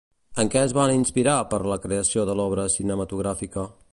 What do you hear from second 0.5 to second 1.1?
què es van